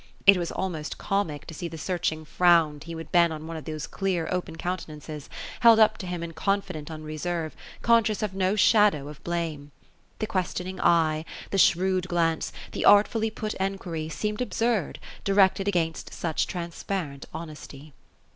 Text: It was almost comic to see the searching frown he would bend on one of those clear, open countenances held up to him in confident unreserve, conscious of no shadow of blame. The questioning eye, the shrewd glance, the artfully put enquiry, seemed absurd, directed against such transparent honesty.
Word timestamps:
It 0.25 0.35
was 0.35 0.51
almost 0.51 0.97
comic 0.97 1.45
to 1.45 1.53
see 1.53 1.67
the 1.67 1.77
searching 1.77 2.25
frown 2.25 2.81
he 2.83 2.95
would 2.95 3.11
bend 3.11 3.31
on 3.31 3.45
one 3.45 3.55
of 3.55 3.65
those 3.65 3.85
clear, 3.85 4.27
open 4.31 4.55
countenances 4.55 5.29
held 5.59 5.77
up 5.79 5.99
to 5.99 6.07
him 6.07 6.23
in 6.23 6.31
confident 6.31 6.89
unreserve, 6.89 7.55
conscious 7.83 8.23
of 8.23 8.33
no 8.33 8.55
shadow 8.55 9.09
of 9.09 9.23
blame. 9.23 9.71
The 10.17 10.25
questioning 10.25 10.79
eye, 10.81 11.23
the 11.51 11.59
shrewd 11.59 12.07
glance, 12.07 12.51
the 12.71 12.83
artfully 12.83 13.29
put 13.29 13.53
enquiry, 13.59 14.09
seemed 14.09 14.41
absurd, 14.41 14.97
directed 15.23 15.67
against 15.67 16.11
such 16.15 16.47
transparent 16.47 17.27
honesty. 17.31 17.93